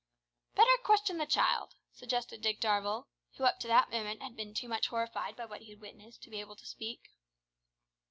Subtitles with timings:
[0.55, 3.05] "Better question the child," suggested Dick Darvall,
[3.37, 6.23] who up to that moment had been too much horrified by what he had witnessed
[6.23, 7.11] to be able to speak.